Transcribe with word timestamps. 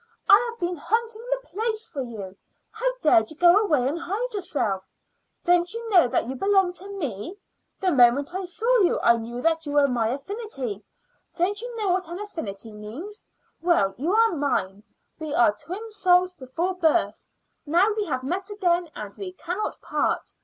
"I 0.27 0.47
have 0.49 0.59
been 0.59 0.77
hunting 0.77 1.21
the 1.29 1.47
place 1.47 1.87
for 1.87 2.01
you. 2.01 2.35
How 2.71 2.87
dared 3.03 3.29
you 3.29 3.37
go 3.37 3.55
away 3.59 3.87
and 3.87 3.99
hide 3.99 4.33
yourself? 4.33 4.83
Don't 5.43 5.71
you 5.75 5.87
know 5.91 6.07
that 6.07 6.25
you 6.25 6.33
belong 6.33 6.73
to 6.73 6.89
me? 6.97 7.37
The 7.79 7.91
moment 7.91 8.33
I 8.33 8.45
saw 8.45 8.79
you 8.79 8.99
I 9.01 9.17
knew 9.17 9.43
that 9.43 9.67
you 9.67 9.73
were 9.73 9.87
my 9.87 10.07
affinity. 10.07 10.83
Don't 11.35 11.61
you 11.61 11.75
know 11.75 11.89
what 11.89 12.07
an 12.07 12.19
affinity 12.19 12.71
means? 12.73 13.27
Well, 13.61 13.93
you 13.95 14.15
are 14.15 14.31
mine. 14.35 14.81
We 15.19 15.33
were 15.33 15.53
twin 15.55 15.87
souls 15.91 16.33
before 16.33 16.73
birth; 16.73 17.23
now 17.67 17.93
we 17.95 18.05
have 18.05 18.23
met 18.23 18.49
again 18.49 18.89
and 18.95 19.15
we 19.17 19.33
cannot 19.33 19.79
part. 19.83 20.33